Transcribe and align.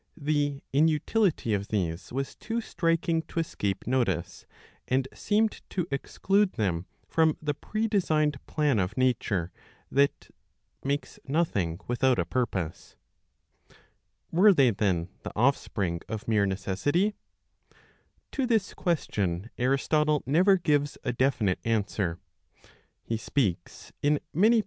The 0.17 0.63
inutility 0.73 1.53
of 1.53 1.67
these 1.67 2.11
was 2.11 2.33
too 2.35 2.59
striking 2.59 3.21
to 3.27 3.39
escape 3.39 3.85
notice, 3.85 4.47
and 4.87 5.07
seemed 5.13 5.61
to 5.69 5.85
exclude 5.91 6.53
them 6.53 6.87
from 7.07 7.37
the 7.39 7.53
predesigned 7.53 8.37
plan 8.47 8.79
of 8.79 8.97
Nature, 8.97 9.51
that" 9.91 10.31
makes 10.83 11.19
nothing 11.27 11.79
without 11.87 12.17
a 12.17 12.25
purpose." 12.25 12.95
Were 14.31 14.55
they 14.55 14.71
then 14.71 15.09
the 15.21 15.31
offspring 15.35 16.01
of 16.09 16.27
mere 16.27 16.47
necessity} 16.47 17.13
To 18.31 18.47
this 18.47 18.73
question 18.73 19.51
Aristotle 19.59 20.23
never 20.25 20.57
gives 20.57 20.97
a 21.03 21.13
definite 21.13 21.59
answer. 21.63 22.17
He 23.03 23.17
speaks 23.17 23.91
in 24.01 24.13
many 24.13 24.15
1 24.15 24.15
Met. 24.15 24.15
xi. 24.15 24.15
(xii.) 24.15 24.15
lo, 24.15 24.15
I. 24.15 24.17
X 24.17 24.19
INTRODUCTION. 24.49 24.59